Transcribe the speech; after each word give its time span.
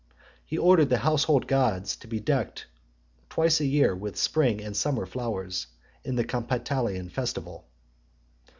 He 0.47 0.57
ordered 0.57 0.89
the 0.89 0.97
household 0.97 1.45
gods 1.45 1.95
to 1.97 2.07
be 2.07 2.19
decked 2.19 2.65
twice 3.29 3.59
a 3.59 3.65
year 3.67 3.95
with 3.95 4.17
spring 4.17 4.59
and 4.59 4.75
summer 4.75 5.05
flowers, 5.05 5.67
in 6.03 6.15
the 6.15 6.23
Compitalian 6.25 7.11
festival. 7.11 7.67